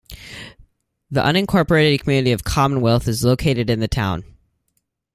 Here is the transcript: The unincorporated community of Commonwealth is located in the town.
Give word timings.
The 1.11 1.21
unincorporated 1.21 1.99
community 1.99 2.31
of 2.31 2.43
Commonwealth 2.43 3.07
is 3.07 3.23
located 3.23 3.69
in 3.69 3.81
the 3.81 3.87
town. 3.87 4.23